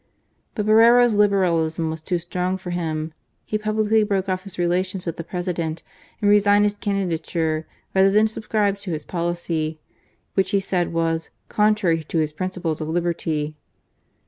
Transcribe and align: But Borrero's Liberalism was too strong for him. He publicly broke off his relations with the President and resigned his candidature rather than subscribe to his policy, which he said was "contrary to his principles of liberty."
But 0.55 0.65
Borrero's 0.65 1.13
Liberalism 1.13 1.91
was 1.91 2.01
too 2.01 2.17
strong 2.17 2.57
for 2.57 2.71
him. 2.71 3.13
He 3.45 3.59
publicly 3.59 4.01
broke 4.03 4.27
off 4.27 4.41
his 4.45 4.57
relations 4.57 5.05
with 5.05 5.17
the 5.17 5.23
President 5.23 5.83
and 6.19 6.27
resigned 6.27 6.65
his 6.65 6.73
candidature 6.73 7.67
rather 7.93 8.09
than 8.09 8.27
subscribe 8.27 8.79
to 8.79 8.89
his 8.93 9.05
policy, 9.05 9.79
which 10.33 10.49
he 10.49 10.59
said 10.59 10.91
was 10.91 11.29
"contrary 11.49 12.03
to 12.05 12.17
his 12.17 12.33
principles 12.33 12.81
of 12.81 12.87
liberty." 12.89 13.55